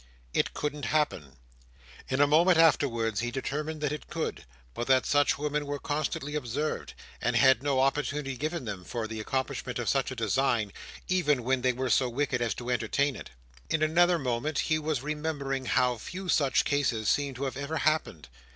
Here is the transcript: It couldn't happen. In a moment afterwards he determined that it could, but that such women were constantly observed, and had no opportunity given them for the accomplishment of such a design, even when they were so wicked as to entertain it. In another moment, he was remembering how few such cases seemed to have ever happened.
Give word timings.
It 0.33 0.55
couldn't 0.55 0.85
happen. 0.85 1.37
In 2.09 2.21
a 2.21 2.25
moment 2.25 2.57
afterwards 2.57 3.19
he 3.19 3.29
determined 3.29 3.81
that 3.81 3.91
it 3.91 4.07
could, 4.09 4.45
but 4.73 4.87
that 4.87 5.05
such 5.05 5.37
women 5.37 5.67
were 5.67 5.77
constantly 5.77 6.33
observed, 6.33 6.95
and 7.21 7.35
had 7.35 7.61
no 7.61 7.79
opportunity 7.79 8.35
given 8.35 8.65
them 8.65 8.83
for 8.83 9.07
the 9.07 9.19
accomplishment 9.19 9.77
of 9.77 9.87
such 9.87 10.09
a 10.09 10.15
design, 10.15 10.73
even 11.07 11.43
when 11.43 11.61
they 11.61 11.71
were 11.71 11.91
so 11.91 12.09
wicked 12.09 12.41
as 12.41 12.55
to 12.55 12.71
entertain 12.71 13.15
it. 13.15 13.29
In 13.69 13.83
another 13.83 14.17
moment, 14.17 14.57
he 14.57 14.79
was 14.79 15.03
remembering 15.03 15.65
how 15.65 15.99
few 15.99 16.27
such 16.29 16.65
cases 16.65 17.07
seemed 17.07 17.35
to 17.35 17.43
have 17.43 17.55
ever 17.55 17.77
happened. 17.77 18.27